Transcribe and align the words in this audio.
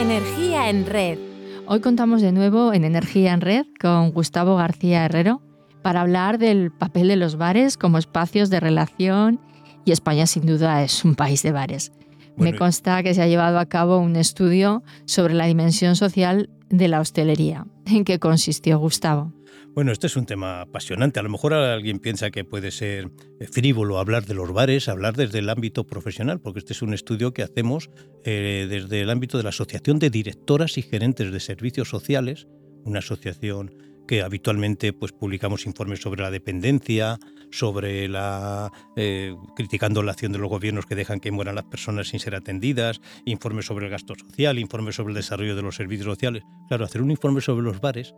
Energía 0.00 0.70
en 0.70 0.86
Red. 0.86 1.18
Hoy 1.66 1.80
contamos 1.80 2.22
de 2.22 2.32
nuevo 2.32 2.72
en 2.72 2.84
Energía 2.84 3.34
en 3.34 3.42
Red 3.42 3.66
con 3.78 4.12
Gustavo 4.12 4.56
García 4.56 5.04
Herrero 5.04 5.42
para 5.82 6.00
hablar 6.00 6.38
del 6.38 6.72
papel 6.72 7.08
de 7.08 7.16
los 7.16 7.36
bares 7.36 7.76
como 7.76 7.98
espacios 7.98 8.48
de 8.48 8.60
relación 8.60 9.40
y 9.84 9.92
España 9.92 10.26
sin 10.26 10.46
duda 10.46 10.82
es 10.82 11.04
un 11.04 11.16
país 11.16 11.42
de 11.42 11.52
bares. 11.52 11.92
Me 12.38 12.56
consta 12.56 13.02
que 13.02 13.12
se 13.12 13.20
ha 13.20 13.26
llevado 13.26 13.58
a 13.58 13.66
cabo 13.66 13.98
un 13.98 14.16
estudio 14.16 14.82
sobre 15.04 15.34
la 15.34 15.44
dimensión 15.44 15.96
social 15.96 16.48
de 16.70 16.88
la 16.88 17.00
hostelería. 17.00 17.66
¿En 17.90 18.04
qué 18.04 18.18
consistió, 18.18 18.78
Gustavo? 18.78 19.32
Bueno, 19.74 19.92
este 19.92 20.08
es 20.08 20.16
un 20.16 20.26
tema 20.26 20.62
apasionante. 20.62 21.20
A 21.20 21.22
lo 21.22 21.28
mejor 21.28 21.54
alguien 21.54 22.00
piensa 22.00 22.30
que 22.30 22.44
puede 22.44 22.70
ser 22.70 23.10
frívolo 23.50 23.98
hablar 23.98 24.26
de 24.26 24.34
los 24.34 24.52
bares, 24.52 24.88
hablar 24.88 25.16
desde 25.16 25.38
el 25.38 25.48
ámbito 25.48 25.86
profesional, 25.86 26.40
porque 26.40 26.58
este 26.58 26.72
es 26.72 26.82
un 26.82 26.92
estudio 26.92 27.32
que 27.32 27.42
hacemos 27.42 27.90
eh, 28.24 28.66
desde 28.68 29.02
el 29.02 29.10
ámbito 29.10 29.38
de 29.38 29.44
la 29.44 29.50
Asociación 29.50 29.98
de 29.98 30.10
Directoras 30.10 30.76
y 30.76 30.82
Gerentes 30.82 31.32
de 31.32 31.40
Servicios 31.40 31.88
Sociales, 31.88 32.48
una 32.84 32.98
asociación 32.98 33.74
que 34.08 34.22
habitualmente 34.22 34.92
pues, 34.92 35.12
publicamos 35.12 35.66
informes 35.66 36.00
sobre 36.00 36.22
la 36.22 36.32
dependencia, 36.32 37.18
sobre 37.50 38.08
la 38.08 38.70
eh, 38.96 39.34
criticando 39.56 40.02
la 40.02 40.12
acción 40.12 40.32
de 40.32 40.38
los 40.38 40.48
gobiernos 40.48 40.86
que 40.86 40.94
dejan 40.94 41.20
que 41.20 41.30
mueran 41.30 41.54
las 41.54 41.64
personas 41.64 42.08
sin 42.08 42.20
ser 42.20 42.34
atendidas, 42.34 43.00
informes 43.24 43.66
sobre 43.66 43.86
el 43.86 43.90
gasto 43.90 44.14
social, 44.14 44.58
informes 44.58 44.96
sobre 44.96 45.12
el 45.12 45.16
desarrollo 45.16 45.56
de 45.56 45.62
los 45.62 45.76
servicios 45.76 46.06
sociales. 46.06 46.42
Claro, 46.68 46.84
hacer 46.84 47.02
un 47.02 47.10
informe 47.10 47.40
sobre 47.40 47.62
los 47.64 47.80
bares 47.80 48.14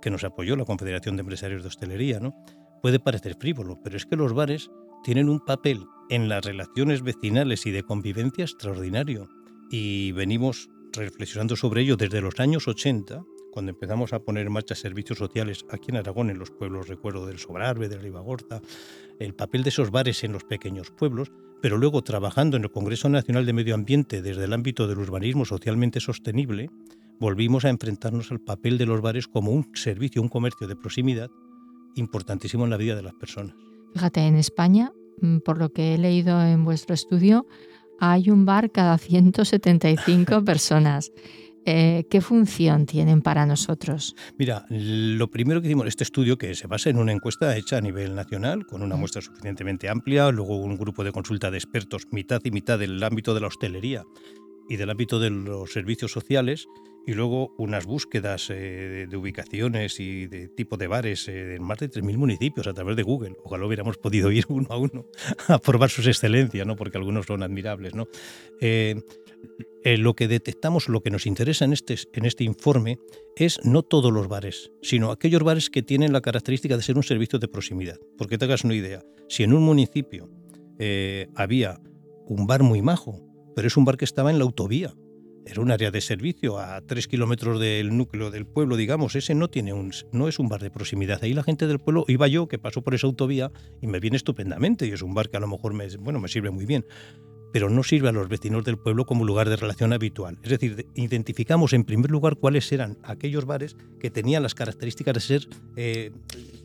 que 0.00 0.10
nos 0.10 0.24
apoyó 0.24 0.56
la 0.56 0.64
Confederación 0.64 1.16
de 1.16 1.20
Empresarios 1.20 1.62
de 1.62 1.68
Hostelería, 1.68 2.20
¿no? 2.20 2.34
Puede 2.82 3.00
parecer 3.00 3.36
frívolo, 3.38 3.80
pero 3.82 3.96
es 3.96 4.06
que 4.06 4.16
los 4.16 4.32
bares 4.32 4.70
tienen 5.02 5.28
un 5.28 5.40
papel 5.40 5.84
en 6.10 6.28
las 6.28 6.44
relaciones 6.44 7.02
vecinales 7.02 7.66
y 7.66 7.70
de 7.70 7.82
convivencia 7.82 8.44
extraordinario. 8.44 9.28
Y 9.70 10.12
venimos 10.12 10.68
reflexionando 10.92 11.56
sobre 11.56 11.82
ello 11.82 11.96
desde 11.96 12.20
los 12.20 12.38
años 12.40 12.68
80, 12.68 13.22
cuando 13.50 13.70
empezamos 13.70 14.12
a 14.12 14.20
poner 14.20 14.46
en 14.46 14.52
marcha 14.52 14.74
servicios 14.74 15.18
sociales 15.18 15.64
aquí 15.70 15.90
en 15.90 15.96
Aragón, 15.96 16.30
en 16.30 16.38
los 16.38 16.50
pueblos, 16.50 16.88
recuerdo 16.88 17.26
del 17.26 17.38
Sobrarbe, 17.38 17.88
de 17.88 17.98
Ribagorza, 17.98 18.60
el 19.18 19.34
papel 19.34 19.62
de 19.62 19.70
esos 19.70 19.90
bares 19.90 20.22
en 20.24 20.32
los 20.32 20.44
pequeños 20.44 20.90
pueblos, 20.90 21.32
pero 21.60 21.76
luego 21.76 22.02
trabajando 22.02 22.56
en 22.56 22.64
el 22.64 22.70
Congreso 22.70 23.08
Nacional 23.08 23.46
de 23.46 23.52
Medio 23.52 23.74
Ambiente 23.74 24.22
desde 24.22 24.44
el 24.44 24.52
ámbito 24.52 24.86
del 24.86 24.98
urbanismo 24.98 25.44
socialmente 25.44 26.00
sostenible, 26.00 26.70
volvimos 27.18 27.64
a 27.64 27.70
enfrentarnos 27.70 28.30
al 28.30 28.40
papel 28.40 28.78
de 28.78 28.86
los 28.86 29.00
bares 29.00 29.26
como 29.26 29.50
un 29.50 29.70
servicio, 29.74 30.22
un 30.22 30.28
comercio 30.28 30.66
de 30.66 30.76
proximidad 30.76 31.30
importantísimo 31.96 32.64
en 32.64 32.70
la 32.70 32.76
vida 32.76 32.94
de 32.94 33.02
las 33.02 33.14
personas. 33.14 33.56
Fíjate, 33.94 34.20
en 34.20 34.36
España, 34.36 34.92
mm, 35.20 35.38
por 35.38 35.58
lo 35.58 35.70
que 35.70 35.94
he 35.94 35.98
leído 35.98 36.40
en 36.40 36.64
vuestro 36.64 36.94
estudio, 36.94 37.46
hay 37.98 38.30
un 38.30 38.44
bar 38.44 38.70
cada 38.70 38.98
175 38.98 40.44
personas. 40.44 41.10
Eh, 41.70 42.06
¿Qué 42.08 42.22
función 42.22 42.86
tienen 42.86 43.20
para 43.20 43.44
nosotros? 43.44 44.16
Mira, 44.38 44.64
lo 44.70 45.30
primero 45.30 45.60
que 45.60 45.66
hicimos, 45.66 45.86
este 45.86 46.02
estudio 46.02 46.38
que 46.38 46.54
se 46.54 46.66
basa 46.66 46.88
en 46.88 46.96
una 46.96 47.12
encuesta 47.12 47.54
hecha 47.58 47.76
a 47.76 47.82
nivel 47.82 48.14
nacional, 48.14 48.64
con 48.64 48.80
una 48.80 48.96
muestra 48.96 49.20
suficientemente 49.20 49.90
amplia, 49.90 50.30
luego 50.30 50.56
un 50.56 50.78
grupo 50.78 51.04
de 51.04 51.12
consulta 51.12 51.50
de 51.50 51.58
expertos, 51.58 52.06
mitad 52.10 52.40
y 52.42 52.52
mitad 52.52 52.78
del 52.78 53.02
ámbito 53.02 53.34
de 53.34 53.42
la 53.42 53.48
hostelería 53.48 54.04
y 54.66 54.76
del 54.76 54.88
ámbito 54.88 55.20
de 55.20 55.28
los 55.28 55.70
servicios 55.70 56.10
sociales, 56.10 56.68
y 57.06 57.12
luego 57.12 57.54
unas 57.58 57.84
búsquedas 57.84 58.48
eh, 58.48 59.06
de, 59.06 59.16
ubicaciones 59.18 60.00
y 60.00 60.26
de 60.26 60.48
tipo 60.48 60.78
de 60.78 60.86
bares 60.86 61.28
eh, 61.28 61.56
en 61.56 61.62
más 61.62 61.78
de 61.78 61.90
3.000 61.90 62.16
municipios 62.16 62.66
a 62.66 62.72
través 62.72 62.96
de 62.96 63.02
Google. 63.02 63.36
Ojalá 63.44 63.66
hubiéramos 63.66 63.98
podido 63.98 64.30
ir 64.30 64.46
uno 64.50 64.68
a 64.70 64.78
uno 64.78 65.04
a 65.48 65.58
probar 65.58 65.90
sus 65.90 66.06
excelencias, 66.06 66.66
¿no? 66.66 66.76
porque 66.76 66.96
algunos 66.96 67.26
son 67.26 67.42
admirables. 67.42 67.94
¿no? 67.94 68.08
Eh, 68.60 68.94
lo 69.96 70.14
que 70.14 70.28
detectamos, 70.28 70.88
lo 70.88 71.02
que 71.02 71.10
nos 71.10 71.26
interesa 71.26 71.64
en 71.64 71.72
este, 71.72 71.96
en 72.12 72.24
este 72.26 72.44
informe 72.44 72.98
es 73.36 73.60
no 73.64 73.82
todos 73.82 74.12
los 74.12 74.28
bares, 74.28 74.70
sino 74.82 75.10
aquellos 75.10 75.42
bares 75.42 75.70
que 75.70 75.82
tienen 75.82 76.12
la 76.12 76.20
característica 76.20 76.76
de 76.76 76.82
ser 76.82 76.96
un 76.96 77.02
servicio 77.02 77.38
de 77.38 77.48
proximidad. 77.48 77.96
Porque 78.18 78.36
te 78.36 78.44
hagas 78.44 78.64
una 78.64 78.74
idea, 78.74 79.02
si 79.28 79.44
en 79.44 79.54
un 79.54 79.62
municipio 79.62 80.28
había 81.34 81.80
un 82.26 82.46
bar 82.46 82.62
muy 82.62 82.82
majo, 82.82 83.20
pero 83.56 83.68
es 83.68 83.76
un 83.76 83.84
bar 83.84 83.96
que 83.96 84.04
estaba 84.04 84.30
en 84.30 84.38
la 84.38 84.44
autovía, 84.44 84.94
era 85.48 85.62
un 85.62 85.70
área 85.70 85.90
de 85.90 86.02
servicio 86.02 86.58
a 86.58 86.82
tres 86.82 87.08
kilómetros 87.08 87.58
del 87.58 87.96
núcleo 87.96 88.30
del 88.30 88.46
pueblo, 88.46 88.76
digamos. 88.76 89.16
Ese 89.16 89.34
no 89.34 89.48
tiene 89.48 89.72
un, 89.72 89.92
no 90.12 90.28
es 90.28 90.38
un 90.38 90.50
bar 90.50 90.60
de 90.60 90.70
proximidad. 90.70 91.20
Ahí 91.22 91.32
la 91.32 91.42
gente 91.42 91.66
del 91.66 91.78
pueblo 91.78 92.04
iba 92.06 92.28
yo, 92.28 92.48
que 92.48 92.58
paso 92.58 92.82
por 92.82 92.94
esa 92.94 93.06
autovía 93.06 93.50
y 93.80 93.86
me 93.86 93.98
viene 93.98 94.18
estupendamente. 94.18 94.86
Y 94.86 94.90
es 94.90 95.00
un 95.00 95.14
bar 95.14 95.30
que 95.30 95.38
a 95.38 95.40
lo 95.40 95.46
mejor 95.46 95.72
me, 95.72 95.88
bueno, 95.96 96.20
me 96.20 96.28
sirve 96.28 96.50
muy 96.50 96.66
bien, 96.66 96.84
pero 97.52 97.70
no 97.70 97.82
sirve 97.82 98.08
a 98.08 98.12
los 98.12 98.28
vecinos 98.28 98.64
del 98.64 98.78
pueblo 98.78 99.06
como 99.06 99.24
lugar 99.24 99.48
de 99.48 99.56
relación 99.56 99.92
habitual. 99.92 100.38
Es 100.42 100.50
decir, 100.50 100.86
identificamos 100.94 101.72
en 101.72 101.84
primer 101.84 102.10
lugar 102.10 102.36
cuáles 102.36 102.70
eran 102.72 102.98
aquellos 103.02 103.44
bares 103.44 103.76
que 104.00 104.10
tenían 104.10 104.42
las 104.42 104.54
características 104.54 105.14
de 105.14 105.20
ser 105.20 105.48
eh, 105.76 106.10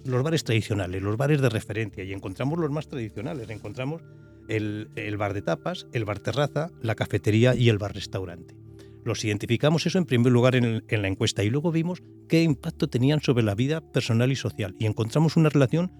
los 0.05 0.23
bares 0.23 0.43
tradicionales, 0.43 1.01
los 1.01 1.17
bares 1.17 1.41
de 1.41 1.49
referencia. 1.49 2.03
Y 2.03 2.13
encontramos 2.13 2.59
los 2.59 2.71
más 2.71 2.87
tradicionales. 2.87 3.49
Encontramos 3.49 4.01
el, 4.47 4.89
el 4.95 5.17
bar 5.17 5.33
de 5.33 5.41
tapas, 5.41 5.87
el 5.93 6.05
bar 6.05 6.19
terraza, 6.19 6.71
la 6.81 6.95
cafetería 6.95 7.55
y 7.55 7.69
el 7.69 7.77
bar 7.77 7.93
restaurante. 7.93 8.55
Los 9.03 9.23
identificamos 9.25 9.85
eso 9.85 9.97
en 9.97 10.05
primer 10.05 10.31
lugar 10.31 10.55
en, 10.55 10.83
la 10.87 11.07
encuesta 11.07 11.43
y 11.43 11.49
luego 11.49 11.71
vimos 11.71 12.01
qué 12.29 12.41
impacto 12.41 12.87
tenían 12.87 13.21
sobre 13.21 13.43
la 13.43 13.55
vida 13.55 13.81
personal 13.81 14.31
y 14.31 14.35
social 14.35 14.75
y 14.79 14.85
encontramos 14.85 15.35
una 15.35 15.49
relación 15.49 15.91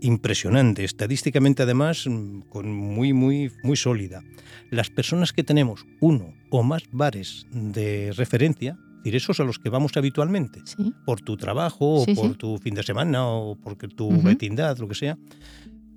impresionante, 0.00 0.84
estadísticamente 0.84 1.62
además 1.62 2.06
mm, 2.06 2.40
con 2.48 2.70
muy 2.72 3.12
muy 3.12 3.50
muy 3.62 3.76
sólida. 3.76 4.22
Las 4.70 4.90
personas 4.90 5.32
que 5.32 5.44
tenemos 5.44 5.86
uno 6.00 6.34
o 6.50 6.62
más 6.62 6.82
bares 6.92 7.46
de 7.50 8.12
referencia, 8.12 8.78
es 8.98 9.04
decir, 9.04 9.16
esos 9.16 9.40
a 9.40 9.44
los 9.44 9.58
que 9.58 9.70
vamos 9.70 9.96
habitualmente, 9.96 10.60
por 11.06 11.20
tu 11.20 11.36
trabajo 11.36 12.02
o 12.02 12.06
por 12.14 12.36
tu 12.36 12.58
fin 12.58 12.74
de 12.74 12.82
semana 12.82 13.26
o 13.26 13.56
por 13.56 13.76
tu 13.76 14.22
vecindad, 14.22 14.76
lo 14.78 14.88
que 14.88 14.94
sea, 14.94 15.18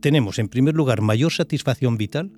tenemos 0.01 0.39
en 0.39 0.49
primer 0.49 0.75
lugar 0.75 1.01
mayor 1.01 1.31
satisfacción 1.31 1.97
vital 1.97 2.31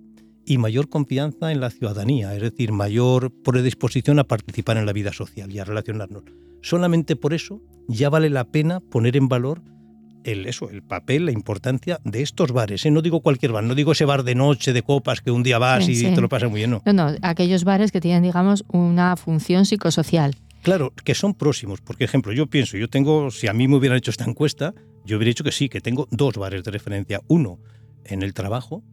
y 0.46 0.58
mayor 0.58 0.90
confianza 0.90 1.52
en 1.52 1.62
la 1.62 1.70
ciudadanía, 1.70 2.36
es 2.36 2.42
decir, 2.42 2.72
mayor 2.72 3.32
predisposición 3.44 4.20
a 4.20 4.26
participar 4.26 4.78
en 4.78 4.86
la 4.86 4.94
vida 4.94 5.14
social 5.14 5.52
y 5.52 5.60
a 5.60 5.66
relacionarnos. 5.66 6.24
Solamente 6.62 7.16
por 7.16 7.34
eso 7.34 7.62
ya 7.88 8.10
vale 8.10 8.30
la 8.30 8.46
pena 8.46 8.80
poner 8.80 9.18
en 9.18 9.28
valor 9.28 9.62
el, 10.24 10.46
eso, 10.46 10.70
el 10.70 10.84
papel, 10.84 11.26
la 11.26 11.32
importancia 11.32 12.00
de 12.04 12.22
estos 12.22 12.52
bares. 12.52 12.86
¿eh? 12.86 12.92
No 12.92 13.02
digo 13.02 13.22
cualquier 13.22 13.52
bar, 13.52 13.64
no 13.64 13.76
digo 13.76 13.92
ese 13.92 14.06
bar 14.06 14.24
de 14.24 14.36
noche, 14.36 14.74
de 14.74 14.82
copas, 14.82 15.22
que 15.22 15.32
un 15.32 15.44
día 15.44 15.58
vas 15.58 15.88
y 15.88 16.04
te 16.14 16.22
lo 16.22 16.30
pasas 16.30 16.50
muy 16.50 16.62
lleno. 16.62 16.82
No, 16.86 16.94
no, 16.94 17.16
aquellos 17.22 17.64
bares 17.64 17.92
que 17.92 18.02
tienen, 18.02 18.24
digamos, 18.24 18.64
una 18.70 19.16
función 19.16 19.66
psicosocial. 19.66 20.36
Claro, 20.62 20.94
que 21.04 21.14
son 21.14 21.34
próximos. 21.34 21.82
Porque, 21.82 22.06
ejemplo, 22.06 22.32
yo 22.32 22.48
pienso, 22.48 22.78
yo 22.78 22.88
tengo, 22.88 23.32
si 23.32 23.48
a 23.48 23.54
mí 23.54 23.68
me 23.68 23.76
hubieran 23.76 23.98
hecho 23.98 24.12
esta 24.12 24.24
encuesta, 24.24 24.74
yo 25.06 25.18
hubiera 25.18 25.30
dicho 25.30 25.44
que 25.44 25.52
sí, 25.52 25.68
que 25.70 25.82
tengo 25.82 26.08
dos 26.10 26.38
bares 26.38 26.64
de 26.64 26.72
referencia. 26.72 27.22
Uno 27.28 27.60
en 28.06 28.24
el 28.24 28.34
trabajo, 28.34 28.84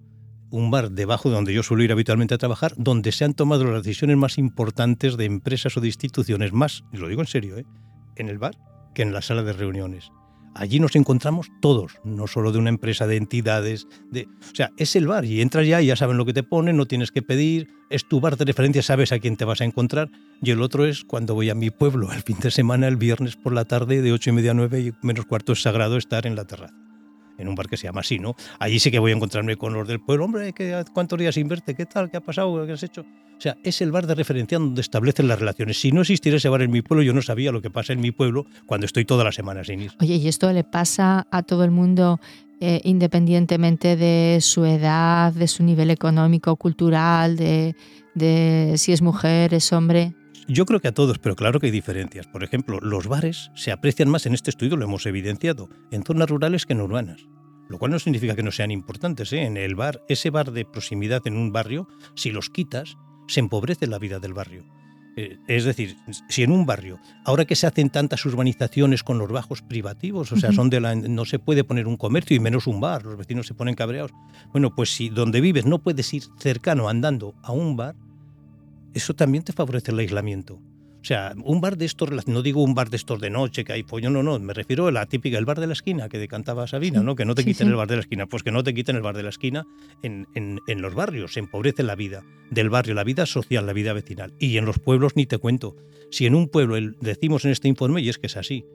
un 0.50 0.70
bar 0.70 0.90
debajo 0.90 1.28
de 1.28 1.36
donde 1.36 1.54
yo 1.54 1.62
suelo 1.62 1.84
ir 1.84 1.92
habitualmente 1.92 2.34
a 2.34 2.38
trabajar, 2.38 2.74
donde 2.76 3.12
se 3.12 3.24
han 3.24 3.34
tomado 3.34 3.64
las 3.64 3.84
decisiones 3.84 4.16
más 4.16 4.36
importantes 4.36 5.16
de 5.16 5.26
empresas 5.26 5.76
o 5.76 5.80
de 5.80 5.86
instituciones, 5.86 6.52
más, 6.52 6.82
y 6.92 6.96
lo 6.96 7.08
digo 7.08 7.20
en 7.20 7.28
serio, 7.28 7.56
¿eh? 7.56 7.64
en 8.16 8.28
el 8.28 8.38
bar 8.38 8.56
que 8.94 9.02
en 9.02 9.12
la 9.12 9.22
sala 9.22 9.44
de 9.44 9.52
reuniones. 9.52 10.10
Allí 10.54 10.80
nos 10.80 10.96
encontramos 10.96 11.48
todos, 11.60 11.92
no 12.04 12.26
solo 12.26 12.52
de 12.52 12.58
una 12.58 12.70
empresa, 12.70 13.06
de 13.06 13.16
entidades, 13.16 13.86
de, 14.10 14.26
o 14.50 14.54
sea, 14.54 14.72
es 14.76 14.96
el 14.96 15.06
bar 15.06 15.24
y 15.24 15.40
entras 15.40 15.66
ya 15.66 15.80
y 15.80 15.86
ya 15.86 15.96
saben 15.96 16.16
lo 16.16 16.26
que 16.26 16.32
te 16.32 16.42
ponen, 16.42 16.76
no 16.76 16.86
tienes 16.86 17.12
que 17.12 17.22
pedir, 17.22 17.68
es 17.88 18.08
tu 18.08 18.20
bar 18.20 18.36
de 18.36 18.44
referencia, 18.44 18.82
sabes 18.82 19.12
a 19.12 19.18
quién 19.18 19.36
te 19.36 19.44
vas 19.44 19.60
a 19.60 19.64
encontrar. 19.64 20.10
Y 20.42 20.50
el 20.50 20.62
otro 20.62 20.86
es 20.86 21.04
cuando 21.04 21.34
voy 21.34 21.50
a 21.50 21.54
mi 21.54 21.70
pueblo 21.70 22.12
el 22.12 22.22
fin 22.22 22.38
de 22.40 22.50
semana, 22.50 22.88
el 22.88 22.96
viernes 22.96 23.36
por 23.36 23.52
la 23.52 23.64
tarde, 23.64 24.02
de 24.02 24.12
ocho 24.12 24.30
y 24.30 24.32
media 24.32 24.52
a 24.52 24.54
nueve 24.54 24.80
y 24.80 24.92
menos 25.02 25.26
cuarto 25.26 25.52
es 25.52 25.62
sagrado 25.62 25.96
estar 25.96 26.26
en 26.26 26.36
la 26.36 26.44
terraza 26.44 26.79
en 27.40 27.48
un 27.48 27.54
bar 27.54 27.68
que 27.68 27.76
se 27.76 27.86
llama 27.86 28.00
así, 28.00 28.18
¿no? 28.18 28.36
Allí 28.58 28.78
sí 28.78 28.90
que 28.90 28.98
voy 28.98 29.12
a 29.12 29.16
encontrarme 29.16 29.56
con 29.56 29.72
los 29.72 29.88
del 29.88 30.00
pueblo, 30.00 30.24
hombre, 30.24 30.52
¿qué, 30.52 30.84
¿cuántos 30.92 31.18
días 31.18 31.36
inverte? 31.36 31.74
¿Qué 31.74 31.86
tal? 31.86 32.10
¿Qué 32.10 32.18
ha 32.18 32.20
pasado? 32.20 32.66
¿Qué 32.66 32.72
has 32.72 32.82
hecho? 32.82 33.02
O 33.02 33.40
sea, 33.42 33.56
es 33.62 33.80
el 33.80 33.90
bar 33.90 34.06
de 34.06 34.14
referencia 34.14 34.58
donde 34.58 34.82
establecen 34.82 35.26
las 35.26 35.38
relaciones. 35.38 35.80
Si 35.80 35.92
no 35.92 36.02
existiera 36.02 36.36
ese 36.36 36.50
bar 36.50 36.60
en 36.60 36.70
mi 36.70 36.82
pueblo, 36.82 37.02
yo 37.02 37.14
no 37.14 37.22
sabía 37.22 37.52
lo 37.52 37.62
que 37.62 37.70
pasa 37.70 37.94
en 37.94 38.00
mi 38.00 38.10
pueblo 38.10 38.44
cuando 38.66 38.84
estoy 38.84 39.06
toda 39.06 39.24
la 39.24 39.32
semana 39.32 39.64
sin 39.64 39.80
ir. 39.80 39.92
Oye, 40.00 40.16
¿y 40.16 40.28
esto 40.28 40.52
le 40.52 40.62
pasa 40.62 41.26
a 41.30 41.42
todo 41.42 41.64
el 41.64 41.70
mundo 41.70 42.20
eh, 42.60 42.82
independientemente 42.84 43.96
de 43.96 44.38
su 44.42 44.66
edad, 44.66 45.32
de 45.32 45.48
su 45.48 45.62
nivel 45.62 45.90
económico, 45.90 46.56
cultural, 46.56 47.38
de, 47.38 47.74
de 48.14 48.74
si 48.76 48.92
es 48.92 49.00
mujer, 49.00 49.54
es 49.54 49.72
hombre? 49.72 50.12
Yo 50.48 50.66
creo 50.66 50.80
que 50.80 50.88
a 50.88 50.92
todos, 50.92 51.18
pero 51.18 51.36
claro 51.36 51.60
que 51.60 51.66
hay 51.66 51.72
diferencias. 51.72 52.26
Por 52.26 52.44
ejemplo, 52.44 52.80
los 52.80 53.06
bares 53.06 53.50
se 53.54 53.72
aprecian 53.72 54.08
más 54.08 54.26
en 54.26 54.34
este 54.34 54.50
estudio, 54.50 54.76
lo 54.76 54.84
hemos 54.84 55.06
evidenciado, 55.06 55.68
en 55.90 56.02
zonas 56.02 56.28
rurales 56.28 56.66
que 56.66 56.72
en 56.72 56.80
urbanas. 56.80 57.26
Lo 57.68 57.78
cual 57.78 57.92
no 57.92 57.98
significa 58.00 58.34
que 58.34 58.42
no 58.42 58.50
sean 58.50 58.72
importantes. 58.72 59.32
¿eh? 59.32 59.44
En 59.44 59.56
el 59.56 59.76
bar, 59.76 60.02
ese 60.08 60.30
bar 60.30 60.50
de 60.50 60.64
proximidad 60.64 61.22
en 61.26 61.36
un 61.36 61.52
barrio, 61.52 61.86
si 62.16 62.30
los 62.30 62.50
quitas, 62.50 62.96
se 63.28 63.40
empobrece 63.40 63.86
la 63.86 63.98
vida 63.98 64.18
del 64.18 64.34
barrio. 64.34 64.64
Eh, 65.16 65.38
es 65.48 65.64
decir, 65.64 65.96
si 66.28 66.42
en 66.42 66.52
un 66.52 66.66
barrio, 66.66 66.98
ahora 67.24 67.44
que 67.44 67.56
se 67.56 67.66
hacen 67.66 67.90
tantas 67.90 68.24
urbanizaciones 68.24 69.02
con 69.02 69.18
los 69.18 69.30
bajos 69.30 69.62
privativos, 69.62 70.32
o 70.32 70.36
sea, 70.36 70.52
son 70.52 70.70
de 70.70 70.80
la, 70.80 70.94
no 70.94 71.24
se 71.24 71.38
puede 71.38 71.64
poner 71.64 71.86
un 71.86 71.96
comercio 71.96 72.36
y 72.36 72.40
menos 72.40 72.66
un 72.66 72.80
bar, 72.80 73.04
los 73.04 73.16
vecinos 73.16 73.46
se 73.46 73.54
ponen 73.54 73.74
cabreados. 73.74 74.12
Bueno, 74.52 74.74
pues 74.74 74.94
si 74.94 75.08
donde 75.08 75.40
vives 75.40 75.66
no 75.66 75.78
puedes 75.78 76.12
ir 76.14 76.22
cercano 76.38 76.88
andando 76.88 77.34
a 77.42 77.52
un 77.52 77.76
bar, 77.76 77.96
eso 78.94 79.14
también 79.14 79.44
te 79.44 79.52
favorece 79.52 79.92
el 79.92 79.98
aislamiento. 79.98 80.60
O 81.00 81.04
sea, 81.04 81.32
un 81.44 81.62
bar 81.62 81.78
de 81.78 81.86
estos, 81.86 82.10
no 82.26 82.42
digo 82.42 82.62
un 82.62 82.74
bar 82.74 82.90
de 82.90 82.98
estos 82.98 83.20
de 83.20 83.30
noche 83.30 83.64
que 83.64 83.72
hay 83.72 83.82
pollo, 83.82 84.10
no, 84.10 84.22
no, 84.22 84.38
me 84.38 84.52
refiero 84.52 84.86
a 84.86 84.92
la 84.92 85.06
típica, 85.06 85.38
el 85.38 85.46
bar 85.46 85.58
de 85.58 85.66
la 85.66 85.72
esquina 85.72 86.10
que 86.10 86.18
decantaba 86.18 86.66
Sabina, 86.66 87.02
¿no? 87.02 87.16
Que 87.16 87.24
no 87.24 87.34
te 87.34 87.42
quiten 87.42 87.68
el 87.68 87.74
bar 87.74 87.88
de 87.88 87.96
la 87.96 88.00
esquina, 88.00 88.26
pues 88.26 88.42
que 88.42 88.50
no 88.50 88.62
te 88.62 88.74
quiten 88.74 88.96
el 88.96 89.02
bar 89.02 89.16
de 89.16 89.22
la 89.22 89.30
esquina 89.30 89.66
en, 90.02 90.26
en, 90.34 90.82
los 90.82 90.94
barrios, 90.94 91.32
se 91.32 91.40
empobrece 91.40 91.82
la 91.84 91.94
vida 91.94 92.22
del 92.50 92.68
barrio, 92.68 92.94
la 92.94 93.04
vida 93.04 93.24
social, 93.24 93.64
la 93.64 93.72
vida 93.72 93.94
vecinal. 93.94 94.34
Y 94.38 94.58
en 94.58 94.66
los 94.66 94.78
pueblos 94.78 95.12
ni 95.16 95.24
te 95.24 95.38
cuento. 95.38 95.74
Si 96.10 96.26
en 96.26 96.34
un 96.34 96.48
pueblo, 96.48 96.76
decimos 97.00 97.46
en 97.46 97.52
este 97.52 97.68
informe, 97.68 98.02
y 98.02 98.10
es 98.10 98.18
que 98.18 98.26
es 98.26 98.36
así, 98.36 98.66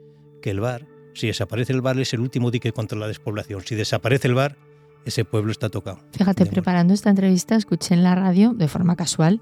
que 0.42 0.50
el 0.50 0.58
bar, 0.58 0.84
si 1.14 1.28
desaparece 1.28 1.74
el 1.74 1.80
bar, 1.80 1.98
es 2.00 2.12
el 2.12 2.20
último 2.20 2.50
dique 2.50 2.72
contra 2.72 2.98
la 2.98 3.06
despoblación. 3.06 3.62
Si 3.64 3.76
desaparece 3.76 4.26
el 4.26 4.34
bar, 4.34 4.56
ese 5.04 5.24
pueblo 5.24 5.52
está 5.52 5.68
tocado. 5.68 6.00
Fíjate, 6.10 6.44
preparando 6.46 6.92
esta 6.92 7.10
entrevista, 7.10 7.54
escuché 7.54 7.94
en 7.94 8.02
la 8.02 8.16
radio, 8.16 8.52
de 8.52 8.66
forma 8.66 8.96
casual, 8.96 9.40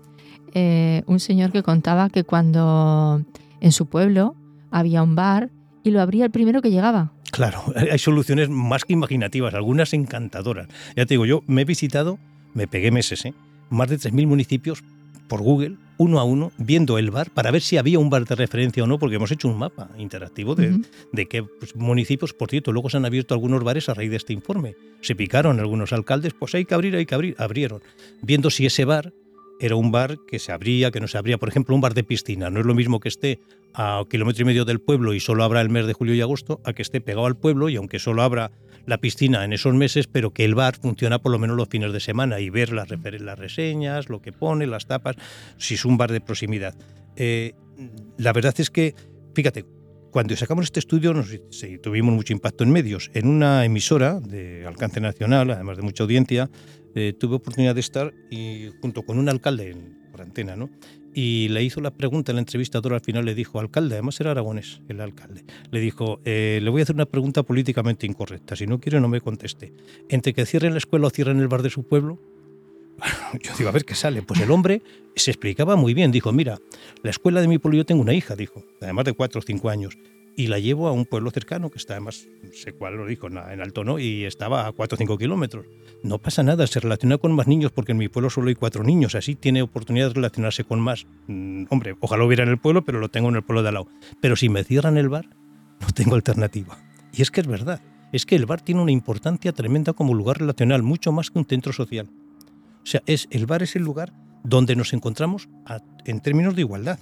eh, 0.52 1.02
un 1.06 1.20
señor 1.20 1.52
que 1.52 1.62
contaba 1.62 2.10
que 2.10 2.24
cuando 2.24 3.22
en 3.60 3.72
su 3.72 3.86
pueblo 3.86 4.34
había 4.70 5.02
un 5.02 5.14
bar 5.14 5.50
y 5.82 5.90
lo 5.90 6.00
abría 6.00 6.24
el 6.24 6.30
primero 6.30 6.62
que 6.62 6.70
llegaba. 6.70 7.12
Claro, 7.30 7.62
hay 7.90 7.98
soluciones 7.98 8.48
más 8.48 8.84
que 8.84 8.92
imaginativas, 8.92 9.54
algunas 9.54 9.92
encantadoras. 9.92 10.68
Ya 10.96 11.06
te 11.06 11.14
digo, 11.14 11.26
yo 11.26 11.42
me 11.46 11.62
he 11.62 11.64
visitado, 11.64 12.18
me 12.54 12.66
pegué 12.66 12.90
meses, 12.90 13.24
¿eh? 13.24 13.34
más 13.70 13.88
de 13.88 13.96
3.000 13.96 14.26
municipios 14.26 14.84
por 15.28 15.42
Google, 15.42 15.76
uno 15.96 16.20
a 16.20 16.24
uno, 16.24 16.52
viendo 16.58 16.98
el 16.98 17.10
bar 17.10 17.30
para 17.30 17.50
ver 17.50 17.62
si 17.62 17.76
había 17.76 17.98
un 17.98 18.10
bar 18.10 18.24
de 18.24 18.34
referencia 18.34 18.84
o 18.84 18.86
no, 18.86 18.98
porque 18.98 19.16
hemos 19.16 19.30
hecho 19.30 19.48
un 19.48 19.58
mapa 19.58 19.90
interactivo 19.96 20.54
de, 20.54 20.80
de 21.12 21.26
qué 21.26 21.42
pues, 21.42 21.74
municipios, 21.76 22.34
por 22.34 22.50
cierto, 22.50 22.72
luego 22.72 22.90
se 22.90 22.96
han 22.96 23.04
abierto 23.04 23.34
algunos 23.34 23.62
bares 23.64 23.88
a 23.88 23.94
raíz 23.94 24.10
de 24.10 24.16
este 24.16 24.32
informe. 24.32 24.74
Se 25.00 25.14
picaron 25.14 25.60
algunos 25.60 25.92
alcaldes, 25.92 26.34
pues 26.34 26.54
hay 26.54 26.64
que 26.64 26.74
abrir, 26.74 26.96
hay 26.96 27.06
que 27.06 27.14
abrir, 27.14 27.36
abrieron, 27.38 27.80
viendo 28.22 28.50
si 28.50 28.66
ese 28.66 28.84
bar 28.84 29.12
era 29.60 29.76
un 29.76 29.90
bar 29.92 30.18
que 30.26 30.38
se 30.38 30.52
abría, 30.52 30.90
que 30.90 31.00
no 31.00 31.08
se 31.08 31.18
abría. 31.18 31.38
Por 31.38 31.48
ejemplo, 31.48 31.74
un 31.74 31.80
bar 31.80 31.94
de 31.94 32.04
piscina. 32.04 32.50
No 32.50 32.60
es 32.60 32.66
lo 32.66 32.74
mismo 32.74 33.00
que 33.00 33.08
esté 33.08 33.40
a 33.74 34.02
kilómetro 34.08 34.42
y 34.42 34.44
medio 34.44 34.64
del 34.64 34.80
pueblo 34.80 35.14
y 35.14 35.20
solo 35.20 35.44
abra 35.44 35.60
el 35.60 35.68
mes 35.68 35.86
de 35.86 35.92
julio 35.92 36.14
y 36.14 36.20
agosto, 36.20 36.60
a 36.64 36.72
que 36.72 36.82
esté 36.82 37.00
pegado 37.00 37.26
al 37.26 37.36
pueblo 37.36 37.68
y 37.68 37.76
aunque 37.76 37.98
solo 37.98 38.22
abra 38.22 38.52
la 38.86 38.98
piscina 38.98 39.44
en 39.44 39.52
esos 39.52 39.74
meses, 39.74 40.06
pero 40.06 40.32
que 40.32 40.44
el 40.44 40.54
bar 40.54 40.76
funciona 40.76 41.18
por 41.18 41.32
lo 41.32 41.38
menos 41.38 41.56
los 41.56 41.68
fines 41.68 41.92
de 41.92 42.00
semana 42.00 42.40
y 42.40 42.50
ver 42.50 42.72
las, 42.72 42.88
las 42.90 43.38
reseñas, 43.38 44.08
lo 44.08 44.20
que 44.20 44.32
pone, 44.32 44.66
las 44.66 44.86
tapas, 44.86 45.16
si 45.56 45.74
es 45.74 45.84
un 45.84 45.96
bar 45.96 46.12
de 46.12 46.20
proximidad. 46.20 46.74
Eh, 47.16 47.54
la 48.18 48.32
verdad 48.32 48.54
es 48.58 48.70
que, 48.70 48.94
fíjate, 49.34 49.64
cuando 50.10 50.36
sacamos 50.36 50.66
este 50.66 50.78
estudio 50.78 51.12
nos, 51.12 51.28
tuvimos 51.82 52.14
mucho 52.14 52.32
impacto 52.32 52.62
en 52.62 52.70
medios. 52.70 53.10
En 53.14 53.26
una 53.26 53.64
emisora 53.64 54.20
de 54.20 54.64
alcance 54.66 55.00
nacional, 55.00 55.50
además 55.50 55.76
de 55.76 55.82
mucha 55.82 56.04
audiencia, 56.04 56.50
eh, 56.94 57.12
tuve 57.18 57.36
oportunidad 57.36 57.74
de 57.74 57.80
estar 57.80 58.14
y, 58.30 58.70
junto 58.80 59.02
con 59.02 59.18
un 59.18 59.28
alcalde 59.28 59.70
en, 59.70 59.98
por 60.10 60.22
antena, 60.22 60.56
¿no? 60.56 60.70
Y 61.12 61.48
le 61.48 61.62
hizo 61.62 61.80
la 61.80 61.92
pregunta, 61.92 62.32
el 62.32 62.38
entrevistador 62.38 62.94
al 62.94 63.00
final 63.00 63.24
le 63.24 63.34
dijo, 63.34 63.60
alcalde, 63.60 63.94
además 63.94 64.18
era 64.20 64.32
aragonés, 64.32 64.80
el 64.88 65.00
alcalde, 65.00 65.44
le 65.70 65.80
dijo, 65.80 66.20
eh, 66.24 66.58
le 66.62 66.70
voy 66.70 66.80
a 66.80 66.84
hacer 66.84 66.96
una 66.96 67.06
pregunta 67.06 67.44
políticamente 67.44 68.06
incorrecta, 68.06 68.56
si 68.56 68.66
no 68.66 68.80
quiere 68.80 69.00
no 69.00 69.08
me 69.08 69.20
conteste. 69.20 69.72
Entre 70.08 70.34
que 70.34 70.44
cierren 70.44 70.72
la 70.72 70.78
escuela 70.78 71.06
o 71.06 71.10
cierren 71.10 71.38
el 71.38 71.48
bar 71.48 71.62
de 71.62 71.70
su 71.70 71.84
pueblo, 71.84 72.18
yo 73.42 73.52
digo, 73.56 73.68
a 73.68 73.72
ver 73.72 73.84
qué 73.84 73.94
sale. 73.94 74.22
Pues 74.22 74.40
el 74.40 74.50
hombre 74.50 74.82
se 75.16 75.30
explicaba 75.30 75.76
muy 75.76 75.94
bien. 75.94 76.12
Dijo, 76.12 76.32
mira, 76.32 76.58
la 77.02 77.10
escuela 77.10 77.40
de 77.40 77.48
mi 77.48 77.58
pueblo, 77.58 77.78
yo 77.78 77.86
tengo 77.86 78.02
una 78.02 78.14
hija, 78.14 78.36
dijo, 78.36 78.64
además 78.80 79.04
de 79.04 79.12
cuatro 79.12 79.40
o 79.40 79.42
cinco 79.42 79.68
años 79.68 79.96
y 80.36 80.48
la 80.48 80.58
llevo 80.58 80.88
a 80.88 80.92
un 80.92 81.06
pueblo 81.06 81.30
cercano, 81.30 81.70
que 81.70 81.78
está 81.78 81.94
además, 81.94 82.26
sé 82.52 82.72
cuál 82.72 82.96
lo 82.96 83.06
dijo, 83.06 83.28
en 83.28 83.38
Alto 83.38 83.84
No, 83.84 83.98
y 83.98 84.24
estaba 84.24 84.66
a 84.66 84.72
4 84.72 84.96
o 84.96 84.98
5 84.98 85.18
kilómetros. 85.18 85.66
No 86.02 86.18
pasa 86.18 86.42
nada, 86.42 86.66
se 86.66 86.80
relaciona 86.80 87.18
con 87.18 87.32
más 87.32 87.46
niños 87.46 87.72
porque 87.72 87.92
en 87.92 87.98
mi 87.98 88.08
pueblo 88.08 88.30
solo 88.30 88.48
hay 88.48 88.54
cuatro 88.54 88.84
niños, 88.84 89.14
así 89.14 89.34
tiene 89.34 89.62
oportunidad 89.62 90.08
de 90.08 90.14
relacionarse 90.14 90.64
con 90.64 90.80
más. 90.80 91.06
Mm, 91.28 91.64
hombre, 91.70 91.96
ojalá 92.00 92.24
hubiera 92.24 92.42
en 92.42 92.50
el 92.50 92.58
pueblo, 92.58 92.84
pero 92.84 93.00
lo 93.00 93.08
tengo 93.08 93.28
en 93.28 93.36
el 93.36 93.42
pueblo 93.42 93.62
de 93.62 93.68
al 93.68 93.74
lado. 93.74 93.88
Pero 94.20 94.36
si 94.36 94.48
me 94.48 94.64
cierran 94.64 94.96
el 94.96 95.08
bar, 95.08 95.28
no 95.80 95.88
tengo 95.94 96.16
alternativa. 96.16 96.78
Y 97.12 97.22
es 97.22 97.30
que 97.30 97.40
es 97.40 97.46
verdad, 97.46 97.80
es 98.12 98.26
que 98.26 98.36
el 98.36 98.46
bar 98.46 98.60
tiene 98.60 98.82
una 98.82 98.92
importancia 98.92 99.52
tremenda 99.52 99.92
como 99.92 100.14
lugar 100.14 100.38
relacional, 100.38 100.82
mucho 100.82 101.12
más 101.12 101.30
que 101.30 101.38
un 101.38 101.46
centro 101.46 101.72
social. 101.72 102.10
O 102.82 102.86
sea, 102.86 103.02
es, 103.06 103.28
el 103.30 103.46
bar 103.46 103.62
es 103.62 103.76
el 103.76 103.82
lugar 103.82 104.12
donde 104.42 104.76
nos 104.76 104.92
encontramos 104.92 105.48
en 106.04 106.20
términos 106.20 106.54
de 106.54 106.62
igualdad, 106.62 106.98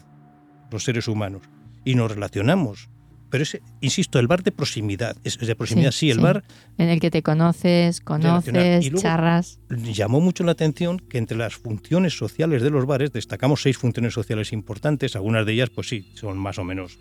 los 0.71 0.85
seres 0.85 1.09
humanos, 1.09 1.43
y 1.85 1.97
nos 1.97 2.13
relacionamos 2.13 2.89
pero 3.33 3.45
es, 3.45 3.59
insisto, 3.81 4.19
el 4.19 4.27
bar 4.27 4.43
de 4.43 4.53
proximidad. 4.53 5.17
Es, 5.25 5.39
de 5.39 5.57
proximidad, 5.57 5.91
sí, 5.91 6.11
el 6.11 6.21
bar. 6.21 6.45
En 6.77 6.91
el 6.91 7.01
que 7.01 7.11
te 7.11 7.23
conoces, 7.23 8.03
conoces, 8.03 8.93
charras. 8.93 9.59
Llamó 9.71 10.21
mucho 10.21 10.45
la 10.45 10.53
atención 10.53 10.99
que 10.99 11.17
entre 11.17 11.39
las 11.39 11.55
funciones 11.55 12.15
sociales 12.15 12.61
de 12.61 12.69
los 12.69 12.85
bares 12.85 13.11
destacamos 13.11 13.63
seis 13.63 13.79
funciones 13.79 14.13
sociales 14.13 14.53
importantes. 14.53 15.17
Algunas 15.17 15.47
de 15.47 15.55
ellas, 15.55 15.71
pues 15.71 15.89
sí, 15.89 16.13
son 16.15 16.37
más 16.37 16.59
o 16.59 16.65
menos 16.65 16.99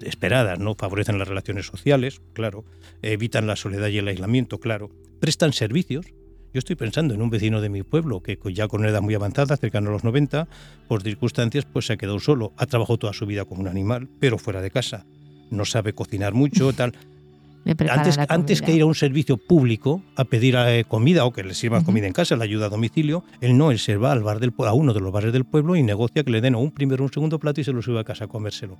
esperadas, 0.00 0.58
¿no? 0.58 0.74
Favorecen 0.74 1.18
las 1.18 1.28
relaciones 1.28 1.66
sociales, 1.66 2.22
claro. 2.32 2.64
Evitan 3.02 3.46
la 3.46 3.54
soledad 3.54 3.88
y 3.88 3.98
el 3.98 4.08
aislamiento, 4.08 4.60
claro. 4.60 4.88
Prestan 5.20 5.52
servicios. 5.52 6.06
Yo 6.54 6.60
estoy 6.60 6.76
pensando 6.76 7.12
en 7.12 7.20
un 7.20 7.28
vecino 7.28 7.60
de 7.60 7.68
mi 7.68 7.82
pueblo 7.82 8.22
que 8.22 8.38
ya 8.54 8.68
con 8.68 8.80
una 8.80 8.88
edad 8.88 9.02
muy 9.02 9.12
avanzada, 9.12 9.58
cercano 9.58 9.90
a 9.90 9.92
los 9.92 10.04
90, 10.04 10.48
por 10.88 11.02
circunstancias, 11.02 11.66
pues 11.70 11.84
se 11.84 11.92
ha 11.92 11.96
quedado 11.98 12.20
solo. 12.20 12.54
Ha 12.56 12.64
trabajado 12.64 12.96
toda 12.96 13.12
su 13.12 13.26
vida 13.26 13.44
como 13.44 13.60
un 13.60 13.68
animal, 13.68 14.08
pero 14.18 14.38
fuera 14.38 14.62
de 14.62 14.70
casa 14.70 15.04
no 15.50 15.64
sabe 15.64 15.92
cocinar 15.92 16.34
mucho, 16.34 16.72
tal. 16.72 16.92
Antes, 17.64 18.18
antes, 18.28 18.60
que 18.60 18.74
ir 18.74 18.82
a 18.82 18.86
un 18.86 18.94
servicio 18.94 19.38
público 19.38 20.02
a 20.16 20.24
pedir 20.24 20.54
eh, 20.54 20.84
comida 20.86 21.24
o 21.24 21.32
que 21.32 21.42
le 21.42 21.54
sirvan 21.54 21.82
comida 21.82 22.06
en 22.06 22.12
casa, 22.12 22.36
la 22.36 22.44
ayuda 22.44 22.66
a 22.66 22.68
domicilio, 22.68 23.24
él 23.40 23.56
no, 23.56 23.70
él 23.70 23.78
se 23.78 23.96
va 23.96 24.12
al 24.12 24.22
bar 24.22 24.38
del, 24.38 24.52
a 24.58 24.74
uno 24.74 24.92
de 24.92 25.00
los 25.00 25.10
bares 25.10 25.32
del 25.32 25.44
pueblo 25.44 25.74
y 25.74 25.82
negocia 25.82 26.24
que 26.24 26.30
le 26.30 26.42
den 26.42 26.56
un 26.56 26.72
primero 26.72 27.02
o 27.02 27.06
un 27.06 27.12
segundo 27.12 27.38
plato 27.38 27.62
y 27.62 27.64
se 27.64 27.72
lo 27.72 27.80
sube 27.80 28.00
a 28.00 28.04
casa 28.04 28.26
a 28.26 28.28
comérselo. 28.28 28.78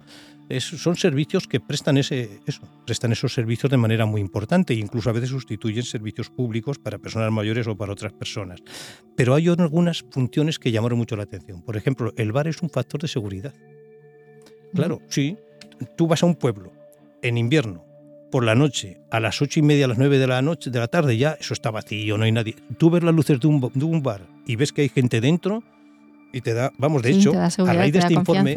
son 0.58 0.96
servicios 0.96 1.48
que 1.48 1.60
prestan, 1.60 1.96
ese, 1.96 2.40
eso, 2.46 2.60
prestan 2.84 3.12
esos 3.12 3.32
servicios 3.32 3.70
de 3.70 3.78
manera 3.78 4.04
muy 4.04 4.20
importante 4.20 4.74
e 4.74 4.76
incluso 4.76 5.08
a 5.08 5.14
veces 5.14 5.30
sustituyen 5.30 5.84
servicios 5.84 6.28
públicos 6.28 6.78
para 6.78 6.98
personas 6.98 7.32
mayores 7.32 7.66
o 7.66 7.76
para 7.76 7.92
otras 7.92 8.12
personas. 8.12 8.60
Pero 9.16 9.34
hay 9.34 9.48
algunas 9.48 10.04
funciones 10.10 10.58
que 10.58 10.70
llamaron 10.70 10.98
mucho 10.98 11.16
la 11.16 11.22
atención. 11.22 11.62
Por 11.62 11.78
ejemplo, 11.78 12.12
el 12.18 12.32
bar 12.32 12.48
es 12.48 12.60
un 12.60 12.68
factor 12.68 13.00
de 13.00 13.08
seguridad. 13.08 13.54
Claro, 14.74 15.00
sí, 15.08 15.38
tú 15.96 16.06
vas 16.06 16.22
a 16.22 16.26
un 16.26 16.34
pueblo 16.34 16.72
en 17.22 17.38
invierno, 17.38 17.84
por 18.34 18.44
la 18.44 18.56
noche, 18.56 18.98
a 19.12 19.20
las 19.20 19.40
ocho 19.40 19.60
y 19.60 19.62
media, 19.62 19.84
a 19.84 19.88
las 19.88 19.98
nueve 19.98 20.18
de 20.18 20.26
la 20.26 20.42
noche, 20.42 20.70
de 20.70 20.78
la 20.80 20.88
tarde, 20.88 21.16
ya 21.16 21.36
eso 21.38 21.54
está 21.54 21.70
vacío, 21.70 22.18
no 22.18 22.24
hay 22.24 22.32
nadie. 22.32 22.56
Tú 22.78 22.90
ves 22.90 23.04
las 23.04 23.14
luces 23.14 23.38
de 23.38 23.46
un, 23.46 24.02
bar 24.02 24.26
y 24.44 24.56
ves 24.56 24.72
que 24.72 24.82
hay 24.82 24.88
gente 24.88 25.20
dentro 25.20 25.62
y 26.32 26.40
te 26.40 26.52
da, 26.52 26.72
vamos, 26.76 27.02
de 27.02 27.10
hecho, 27.10 27.32
a 27.38 27.72
raíz 27.72 27.92
de 27.92 28.00
este 28.00 28.14
informe, 28.14 28.56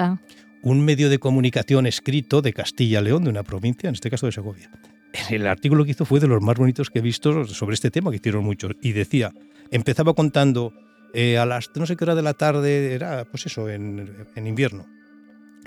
un 0.64 0.84
medio 0.84 1.10
de 1.10 1.20
comunicación 1.20 1.86
escrito 1.86 2.42
de 2.42 2.54
Castilla-León, 2.54 3.26
de 3.26 3.30
una 3.30 3.44
provincia, 3.44 3.88
en 3.88 3.94
este 3.94 4.10
caso 4.10 4.26
de 4.26 4.32
Segovia. 4.32 4.72
El 5.30 5.46
artículo 5.46 5.86
que 5.86 5.92
hizo 5.92 6.06
fue 6.06 6.20
de 6.20 6.28
los 6.28 6.42
más 6.42 6.58
bonitos 6.58 6.90
que 6.90 6.98
he 6.98 7.04
visto 7.04 7.46
sobre 7.46 7.76
este 7.76 7.92
tema, 7.92 8.10
que 8.10 8.18
hicieron 8.18 8.44
muchos, 8.44 8.72
y 8.82 8.94
decía, 8.94 9.32
empezaba 9.70 10.16
contando 10.16 10.74
eh, 11.14 11.38
a 11.38 11.46
las 11.46 11.70
no 11.76 11.86
sé 11.86 11.96
qué 11.96 12.04
hora 12.04 12.16
de 12.16 12.24
la 12.24 12.34
tarde, 12.34 12.96
era 12.96 13.26
pues 13.26 13.46
eso, 13.46 13.70
en, 13.70 14.28
en 14.36 14.48
invierno, 14.48 14.88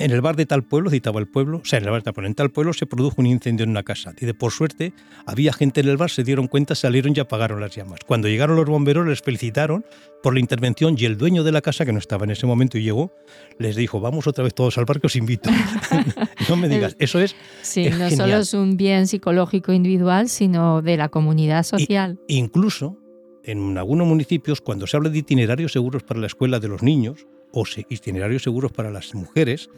en 0.01 0.11
el 0.11 0.21
bar 0.21 0.37
de 0.37 0.47
tal 0.47 0.63
pueblo, 0.65 0.91
citaba 0.91 1.21
el 1.21 1.27
pueblo, 1.27 1.61
o 1.63 1.65
sea, 1.65 1.79
en 1.79 1.85
el 1.85 1.91
bar 1.91 2.01
de 2.01 2.05
tal 2.05 2.15
pueblo, 2.15 2.29
en 2.29 2.35
tal 2.35 2.51
pueblo 2.51 2.73
se 2.73 2.87
produjo 2.87 3.17
un 3.19 3.27
incendio 3.27 3.65
en 3.65 3.71
una 3.71 3.83
casa. 3.83 4.15
Y 4.19 4.27
de 4.27 4.35
por 4.35 4.53
suerte, 4.53 4.93
había 5.27 5.53
gente 5.53 5.81
en 5.81 5.89
el 5.89 5.97
bar, 5.97 6.11
se 6.11 6.25
dieron 6.25 6.49
cuenta, 6.49 6.75
salieron 6.75 7.13
y 7.15 7.21
apagaron 7.21 7.61
las 7.61 7.75
llamas. 7.75 8.01
Cuando 8.07 8.29
llegaron 8.29 8.57
los 8.57 8.67
bomberos, 8.67 9.07
les 9.07 9.21
felicitaron 9.21 9.85
por 10.23 10.35
la 10.35 10.41
intervención 10.41 10.97
y 10.99 11.05
el 11.05 11.17
dueño 11.17 11.45
de 11.45 11.53
la 11.53 11.61
casa, 11.61 11.85
que 11.85 11.93
no 11.93 11.99
estaba 11.99 12.25
en 12.25 12.31
ese 12.31 12.47
momento 12.47 12.79
y 12.79 12.83
llegó, 12.83 13.13
les 13.59 13.77
dijo, 13.77 14.01
vamos 14.01 14.27
otra 14.27 14.45
vez 14.45 14.55
todos 14.55 14.77
al 14.79 14.85
bar 14.85 15.01
que 15.01 15.07
os 15.07 15.17
invito. 15.17 15.51
no 16.49 16.57
me 16.57 16.69
digas, 16.69 16.97
eso 16.99 17.21
es 17.21 17.37
Sí, 17.63 17.89
no 17.91 18.11
solo 18.11 18.39
es 18.39 18.55
un 18.55 18.77
bien 18.77 19.07
psicológico 19.07 19.73
individual, 19.73 20.29
sino 20.29 20.83
de 20.83 20.97
la 20.97 21.09
comunidad 21.09 21.63
social. 21.63 22.19
incluso, 22.29 22.99
en 23.45 23.77
algunos 23.79 24.07
municipios, 24.07 24.61
cuando 24.61 24.87
se 24.87 24.97
habla 24.97 25.11
de 25.11 25.19
itinerarios 25.19 25.73
seguros 25.73 26.03
para 26.03 26.21
la 26.21 26.27
escuela 26.27 26.59
de 26.59 26.69
los 26.69 26.83
niños, 26.83 27.27
o 27.53 27.65
itinerarios 27.89 28.43
seguros 28.43 28.73
para 28.73 28.91
las 28.91 29.15
mujeres, 29.15 29.71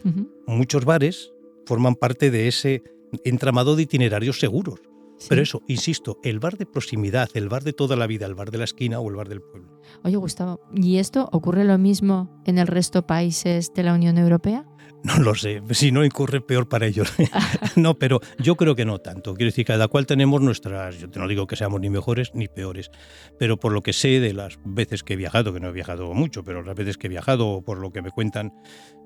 muchos 0.46 0.84
bares 0.84 1.32
forman 1.66 1.94
parte 1.94 2.30
de 2.30 2.48
ese 2.48 2.82
entramado 3.24 3.76
de 3.76 3.82
itinerarios 3.82 4.38
seguros. 4.38 4.80
Pero 5.28 5.42
eso, 5.42 5.62
insisto, 5.68 6.18
el 6.24 6.40
bar 6.40 6.56
de 6.56 6.66
proximidad, 6.66 7.28
el 7.34 7.48
bar 7.48 7.62
de 7.62 7.72
toda 7.72 7.94
la 7.94 8.06
vida, 8.06 8.26
el 8.26 8.34
bar 8.34 8.50
de 8.50 8.58
la 8.58 8.64
esquina 8.64 8.98
o 8.98 9.08
el 9.08 9.14
bar 9.14 9.28
del 9.28 9.40
pueblo. 9.40 9.80
Oye, 10.02 10.16
Gustavo, 10.16 10.60
¿y 10.74 10.96
esto 10.96 11.28
ocurre 11.32 11.64
lo 11.64 11.78
mismo 11.78 12.42
en 12.44 12.58
el 12.58 12.66
resto 12.66 13.00
de 13.00 13.06
países 13.06 13.72
de 13.72 13.82
la 13.84 13.94
Unión 13.94 14.18
Europea? 14.18 14.66
No 15.04 15.18
lo 15.18 15.34
sé, 15.34 15.60
si 15.70 15.90
no 15.90 16.04
incurre 16.04 16.40
peor 16.40 16.68
para 16.68 16.86
ellos. 16.86 17.12
no, 17.76 17.98
pero 17.98 18.20
yo 18.38 18.54
creo 18.56 18.76
que 18.76 18.84
no 18.84 18.98
tanto. 18.98 19.34
Quiero 19.34 19.50
decir, 19.50 19.66
cada 19.66 19.88
cual 19.88 20.06
tenemos 20.06 20.40
nuestras, 20.40 21.00
yo 21.00 21.08
no 21.16 21.26
digo 21.26 21.46
que 21.48 21.56
seamos 21.56 21.80
ni 21.80 21.90
mejores 21.90 22.30
ni 22.34 22.46
peores, 22.46 22.90
pero 23.38 23.58
por 23.58 23.72
lo 23.72 23.82
que 23.82 23.92
sé 23.92 24.20
de 24.20 24.32
las 24.32 24.58
veces 24.64 25.02
que 25.02 25.14
he 25.14 25.16
viajado, 25.16 25.52
que 25.52 25.58
no 25.58 25.68
he 25.68 25.72
viajado 25.72 26.14
mucho, 26.14 26.44
pero 26.44 26.62
las 26.62 26.76
veces 26.76 26.98
que 26.98 27.08
he 27.08 27.10
viajado, 27.10 27.62
por 27.62 27.78
lo 27.78 27.90
que 27.90 28.00
me 28.00 28.10
cuentan, 28.10 28.52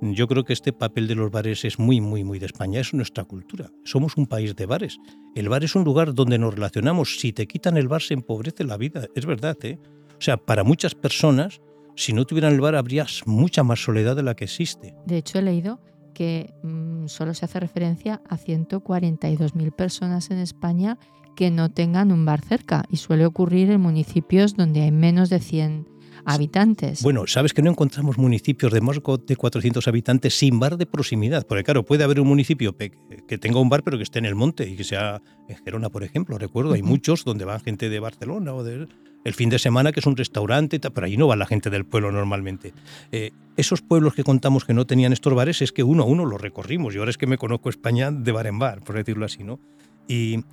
yo 0.02 0.28
creo 0.28 0.44
que 0.44 0.52
este 0.52 0.72
papel 0.72 1.08
de 1.08 1.14
los 1.14 1.30
bares 1.30 1.64
es 1.64 1.78
muy, 1.78 2.02
muy, 2.02 2.24
muy 2.24 2.38
de 2.38 2.46
España, 2.46 2.80
es 2.80 2.92
nuestra 2.92 3.24
cultura. 3.24 3.70
Somos 3.84 4.18
un 4.18 4.26
país 4.26 4.54
de 4.54 4.66
bares. 4.66 4.98
El 5.34 5.48
bar 5.48 5.64
es 5.64 5.74
un 5.74 5.84
lugar 5.84 6.12
donde 6.14 6.38
nos 6.38 6.54
relacionamos. 6.54 7.18
Si 7.20 7.32
te 7.32 7.46
quitan 7.46 7.78
el 7.78 7.88
bar 7.88 8.02
se 8.02 8.14
empobrece 8.14 8.64
la 8.64 8.76
vida, 8.76 9.06
es 9.14 9.24
verdad, 9.24 9.56
¿eh? 9.62 9.78
O 10.18 10.20
sea, 10.20 10.36
para 10.36 10.64
muchas 10.64 10.94
personas 10.94 11.60
si 11.96 12.12
no 12.12 12.24
tuvieran 12.24 12.52
el 12.52 12.60
bar 12.60 12.76
habría 12.76 13.06
mucha 13.24 13.62
más 13.62 13.82
soledad 13.82 14.14
de 14.14 14.22
la 14.22 14.34
que 14.34 14.44
existe. 14.44 14.94
De 15.06 15.16
hecho, 15.16 15.38
he 15.38 15.42
leído 15.42 15.80
que 16.14 16.54
mm, 16.62 17.08
solo 17.08 17.34
se 17.34 17.44
hace 17.44 17.60
referencia 17.60 18.22
a 18.28 18.38
142.000 18.38 19.74
personas 19.74 20.30
en 20.30 20.38
España 20.38 20.98
que 21.34 21.50
no 21.50 21.70
tengan 21.70 22.12
un 22.12 22.24
bar 22.24 22.40
cerca 22.40 22.84
y 22.90 22.96
suele 22.96 23.26
ocurrir 23.26 23.70
en 23.70 23.80
municipios 23.80 24.56
donde 24.56 24.82
hay 24.82 24.92
menos 24.92 25.28
de 25.28 25.40
100 25.40 25.86
habitantes. 26.24 27.02
Bueno, 27.02 27.26
sabes 27.26 27.52
que 27.52 27.62
no 27.62 27.70
encontramos 27.70 28.18
municipios 28.18 28.72
de 28.72 28.80
más 28.80 28.96
de 29.26 29.36
400 29.36 29.86
habitantes 29.86 30.38
sin 30.38 30.58
bar 30.58 30.76
de 30.76 30.86
proximidad, 30.86 31.46
porque 31.46 31.64
claro, 31.64 31.84
puede 31.84 32.04
haber 32.04 32.20
un 32.20 32.28
municipio 32.28 32.76
que 32.76 33.38
tenga 33.38 33.60
un 33.60 33.68
bar 33.68 33.82
pero 33.82 33.98
que 33.98 34.02
esté 34.02 34.18
en 34.18 34.24
el 34.24 34.34
monte 34.34 34.68
y 34.68 34.76
que 34.76 34.84
sea 34.84 35.20
en 35.48 35.56
Gerona, 35.64 35.90
por 35.90 36.02
ejemplo, 36.02 36.38
recuerdo, 36.38 36.72
hay 36.72 36.82
muchos 36.82 37.24
donde 37.24 37.44
van 37.44 37.60
gente 37.60 37.90
de 37.90 38.00
Barcelona 38.00 38.54
o 38.54 38.64
de 38.64 38.88
el 39.26 39.34
fin 39.34 39.50
de 39.50 39.58
semana 39.58 39.90
que 39.90 39.98
es 39.98 40.06
un 40.06 40.16
restaurante, 40.16 40.78
pero 40.78 41.04
ahí 41.04 41.16
no 41.16 41.26
va 41.26 41.34
la 41.34 41.46
gente 41.46 41.68
del 41.68 41.84
pueblo 41.84 42.12
normalmente. 42.12 42.72
Eh, 43.10 43.32
esos 43.56 43.82
pueblos 43.82 44.14
que 44.14 44.22
contamos 44.22 44.64
que 44.64 44.72
no 44.72 44.86
tenían 44.86 45.12
estos 45.12 45.34
bares 45.34 45.62
es 45.62 45.72
que 45.72 45.82
uno 45.82 46.04
a 46.04 46.06
uno 46.06 46.24
los 46.24 46.40
recorrimos 46.40 46.94
y 46.94 46.98
ahora 46.98 47.10
es 47.10 47.18
que 47.18 47.26
me 47.26 47.36
conozco 47.36 47.68
España 47.68 48.12
de 48.12 48.30
bar 48.30 48.46
en 48.46 48.60
bar, 48.60 48.84
por 48.84 48.94
decirlo 48.94 49.26
así, 49.26 49.42
¿no? 49.42 49.58
Y, 50.06 50.44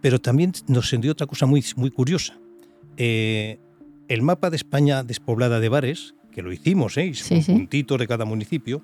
pero 0.00 0.18
también 0.18 0.52
nos 0.66 0.88
sentió 0.88 1.12
otra 1.12 1.26
cosa 1.26 1.44
muy, 1.44 1.62
muy 1.76 1.90
curiosa. 1.90 2.38
Eh, 2.96 3.58
el 4.08 4.22
mapa 4.22 4.48
de 4.48 4.56
España 4.56 5.02
despoblada 5.02 5.60
de 5.60 5.68
bares, 5.68 6.14
que 6.32 6.40
lo 6.40 6.54
hicimos, 6.54 6.96
¿eh? 6.96 7.12
Sí, 7.12 7.42
puntitos 7.42 7.98
de 7.98 8.06
cada 8.06 8.24
municipio, 8.24 8.82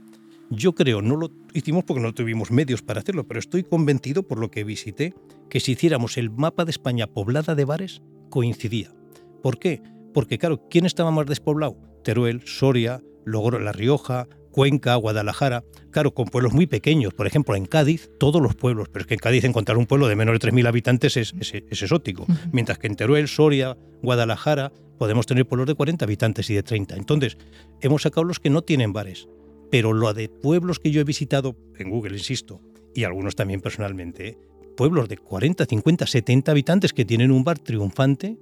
yo 0.51 0.75
creo, 0.75 1.01
no 1.01 1.17
lo 1.17 1.31
hicimos 1.55 1.85
porque 1.85 2.03
no 2.03 2.13
tuvimos 2.13 2.51
medios 2.51 2.83
para 2.83 3.01
hacerlo, 3.01 3.27
pero 3.27 3.41
estoy 3.41 3.63
convencido 3.63 4.25
por 4.25 4.39
lo 4.39 4.51
que 4.51 4.63
visité, 4.63 5.15
que 5.49 5.59
si 5.59 5.73
hiciéramos 5.73 6.19
el 6.19 6.29
mapa 6.29 6.67
de 6.67 6.71
España 6.73 7.07
poblada 7.07 7.55
de 7.55 7.65
bares, 7.65 8.03
coincidía. 8.29 8.93
¿Por 9.43 9.59
qué? 9.59 9.83
Porque, 10.15 10.39
claro, 10.39 10.69
¿quién 10.69 10.87
estaba 10.87 11.11
más 11.11 11.27
despoblado? 11.27 11.77
Teruel, 12.05 12.43
Soria, 12.47 13.03
Logro, 13.25 13.59
La 13.59 13.73
Rioja, 13.73 14.29
Cuenca, 14.53 14.95
Guadalajara, 14.97 15.65
claro, 15.91 16.13
con 16.13 16.27
pueblos 16.27 16.53
muy 16.53 16.67
pequeños. 16.67 17.15
Por 17.15 17.27
ejemplo, 17.27 17.57
en 17.57 17.65
Cádiz, 17.65 18.11
todos 18.19 18.41
los 18.41 18.55
pueblos, 18.55 18.89
pero 18.91 19.03
es 19.03 19.07
que 19.07 19.15
en 19.15 19.21
Cádiz 19.21 19.45
encontrar 19.45 19.79
un 19.79 19.87
pueblo 19.87 20.09
de 20.09 20.17
menos 20.17 20.39
de 20.39 20.49
3.000 20.49 20.69
habitantes 20.69 21.17
es, 21.17 21.35
exótico. 21.53 22.27
Mientras 22.53 22.79
que 22.79 22.87
en 22.87 22.97
Teruel, 22.97 23.29
Soria, 23.29 23.77
Guadalajara, 24.03 24.73
podemos 24.99 25.27
tener 25.27 25.47
pueblos 25.47 25.67
de 25.67 25.75
40 25.75 26.05
habitantes 26.05 26.51
y 26.51 26.55
de 26.55 26.63
30. 26.63 26.97
Entonces, 26.97 27.39
hemos 27.81 28.03
sacado 28.03 28.25
los 28.25 28.39
que 28.39 28.51
no 28.51 28.63
tienen 28.63 28.93
bares. 28.93 29.27
Pero 29.71 29.95
lo 29.95 30.13
de 30.13 30.29
pueblos 30.29 30.79
que 30.79 30.91
yo 30.91 31.01
he 31.01 31.05
visitado 31.05 31.57
en 31.79 31.89
Google, 31.89 32.17
insisto, 32.17 32.61
y 32.95 33.05
algunos 33.05 33.35
también 33.35 33.63
personalmente, 33.63 34.39
pueblos 34.77 35.09
de 35.09 35.17
40, 35.17 35.65
50, 35.65 36.07
70 36.07 36.53
habitantes 36.53 36.93
que 36.93 37.07
tienen 37.07 37.31
un 37.31 37.43
bar 37.43 37.59
triunfante, 37.59 38.37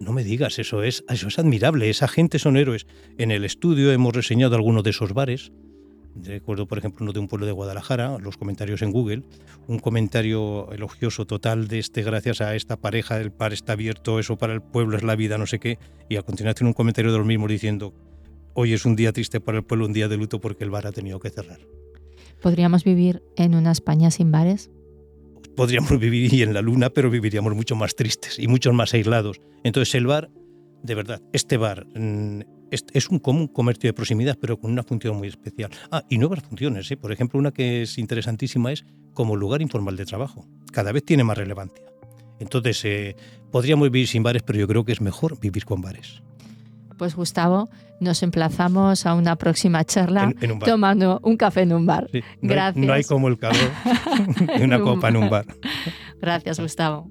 no 0.00 0.12
me 0.12 0.24
digas, 0.24 0.58
eso 0.58 0.82
es, 0.82 1.04
eso 1.08 1.28
es 1.28 1.38
admirable, 1.38 1.88
esa 1.90 2.08
gente 2.08 2.38
son 2.38 2.56
héroes. 2.56 2.86
En 3.18 3.30
el 3.30 3.44
estudio 3.44 3.92
hemos 3.92 4.14
reseñado 4.14 4.56
algunos 4.56 4.84
de 4.84 4.90
esos 4.90 5.12
bares. 5.12 5.52
Recuerdo, 6.14 6.66
por 6.66 6.78
ejemplo, 6.78 7.04
uno 7.04 7.12
de 7.12 7.20
un 7.20 7.28
pueblo 7.28 7.44
de 7.46 7.52
Guadalajara, 7.52 8.18
los 8.18 8.38
comentarios 8.38 8.80
en 8.80 8.90
Google, 8.90 9.22
un 9.66 9.78
comentario 9.78 10.70
elogioso 10.72 11.26
total 11.26 11.68
de 11.68 11.78
este, 11.78 12.02
gracias 12.02 12.40
a 12.40 12.54
esta 12.54 12.78
pareja, 12.78 13.20
el 13.20 13.30
bar 13.30 13.52
está 13.52 13.74
abierto, 13.74 14.18
eso 14.18 14.36
para 14.36 14.54
el 14.54 14.62
pueblo 14.62 14.96
es 14.96 15.02
la 15.02 15.14
vida, 15.14 15.36
no 15.36 15.46
sé 15.46 15.58
qué, 15.58 15.78
y 16.08 16.16
a 16.16 16.22
continuación 16.22 16.68
un 16.68 16.72
comentario 16.72 17.12
de 17.12 17.18
los 17.18 17.26
mismos 17.26 17.50
diciendo, 17.50 17.92
hoy 18.54 18.72
es 18.72 18.86
un 18.86 18.96
día 18.96 19.12
triste 19.12 19.40
para 19.40 19.58
el 19.58 19.64
pueblo, 19.64 19.84
un 19.84 19.92
día 19.92 20.08
de 20.08 20.16
luto 20.16 20.40
porque 20.40 20.64
el 20.64 20.70
bar 20.70 20.86
ha 20.86 20.92
tenido 20.92 21.20
que 21.20 21.28
cerrar. 21.28 21.58
¿Podríamos 22.40 22.84
vivir 22.84 23.22
en 23.36 23.54
una 23.54 23.72
España 23.72 24.10
sin 24.10 24.30
bares? 24.30 24.70
Podríamos 25.56 25.98
vivir 25.98 26.42
en 26.42 26.54
la 26.54 26.62
luna, 26.62 26.90
pero 26.90 27.10
viviríamos 27.10 27.54
mucho 27.54 27.74
más 27.74 27.96
tristes 27.96 28.38
y 28.38 28.46
mucho 28.46 28.72
más 28.72 28.94
aislados. 28.94 29.40
Entonces 29.64 29.94
el 29.94 30.06
bar, 30.06 30.30
de 30.82 30.94
verdad, 30.94 31.22
este 31.32 31.56
bar 31.56 31.86
mm, 31.94 32.40
es, 32.70 33.08
un 33.08 33.18
común 33.18 33.48
comercio 33.48 33.88
de 33.88 33.94
proximidad, 33.94 34.38
pero 34.40 34.58
con 34.58 34.70
una 34.70 34.82
función 34.82 35.16
muy 35.16 35.28
especial. 35.28 35.70
Ah, 35.90 36.04
y 36.08 36.18
nuevas 36.18 36.42
funciones. 36.42 36.90
¿eh? 36.90 36.96
Por 36.96 37.12
ejemplo, 37.12 37.38
una 37.38 37.52
que 37.52 37.82
es 37.82 37.98
interesantísima 37.98 38.72
es 38.72 38.84
como 39.14 39.36
lugar 39.36 39.62
informal 39.62 39.96
de 39.96 40.04
trabajo. 40.04 40.46
Cada 40.72 40.92
vez 40.92 41.04
tiene 41.04 41.24
más 41.24 41.38
relevancia. 41.38 41.84
Entonces, 42.38 42.84
eh, 42.84 43.16
podríamos 43.50 43.90
vivir 43.90 44.06
sin 44.06 44.22
bares, 44.22 44.42
pero 44.42 44.58
yo 44.58 44.68
creo 44.68 44.84
que 44.84 44.92
es 44.92 45.00
mejor 45.00 45.40
vivir 45.40 45.64
con 45.64 45.80
bares. 45.80 46.22
Pues 46.96 47.14
Gustavo, 47.14 47.68
nos 48.00 48.22
emplazamos 48.22 49.06
a 49.06 49.14
una 49.14 49.36
próxima 49.36 49.84
charla 49.84 50.32
tomando 50.64 51.20
un 51.22 51.36
café 51.36 51.62
en 51.62 51.72
un 51.72 51.86
bar. 51.86 52.08
Gracias. 52.40 52.86
No 52.86 52.92
hay, 52.92 53.04
como 53.04 53.28
el 53.28 53.38
calor 53.38 53.70
de 54.58 54.64
una 54.64 54.80
copa 54.80 55.08
en 55.08 55.16
un 55.16 55.30
bar. 55.30 55.46
Gracias, 56.20 56.58
Gustavo. 56.58 57.08